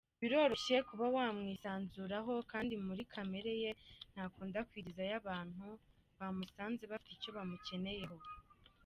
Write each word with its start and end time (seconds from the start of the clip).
Biroroshye 0.19 0.77
kuba 0.89 1.05
wamwisanzuraho 1.15 2.33
kandi 2.51 2.73
muri 2.85 3.03
kamere 3.13 3.51
ye 3.63 3.71
ntakunda 4.13 4.59
kwigizayo 4.69 5.13
abantu 5.21 5.67
bamusanze 6.19 6.83
bafite 6.91 7.11
icyo 7.17 7.31
bamukeneyeho. 7.37 8.17